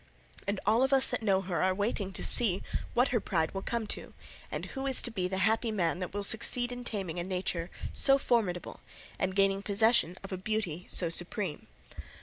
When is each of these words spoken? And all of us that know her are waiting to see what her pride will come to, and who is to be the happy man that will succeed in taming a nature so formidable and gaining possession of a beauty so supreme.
And 0.47 0.59
all 0.65 0.81
of 0.81 0.93
us 0.93 1.05
that 1.11 1.21
know 1.21 1.41
her 1.41 1.61
are 1.61 1.75
waiting 1.75 2.11
to 2.13 2.23
see 2.23 2.63
what 2.95 3.09
her 3.09 3.19
pride 3.19 3.53
will 3.53 3.61
come 3.61 3.85
to, 3.93 4.15
and 4.51 4.65
who 4.73 4.87
is 4.87 4.99
to 5.03 5.11
be 5.11 5.27
the 5.27 5.37
happy 5.37 5.69
man 5.69 5.99
that 5.99 6.11
will 6.11 6.23
succeed 6.23 6.71
in 6.71 6.83
taming 6.83 7.19
a 7.19 7.23
nature 7.23 7.69
so 7.93 8.17
formidable 8.17 8.79
and 9.19 9.35
gaining 9.35 9.61
possession 9.61 10.17
of 10.23 10.31
a 10.31 10.37
beauty 10.37 10.87
so 10.89 11.09
supreme. 11.09 11.67